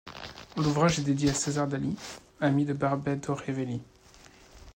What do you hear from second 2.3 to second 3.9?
ami de Barbey d'Aurevilly.